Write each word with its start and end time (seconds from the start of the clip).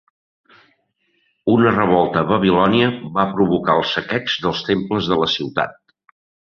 Una 1.57 1.73
revolta 1.75 2.23
a 2.25 2.27
Babilònia 2.33 2.89
va 3.19 3.29
provocar 3.37 3.79
el 3.83 3.87
saqueig 3.95 4.41
dels 4.47 4.67
temples 4.73 5.13
de 5.15 5.25
la 5.27 5.35
ciutat. 5.41 5.81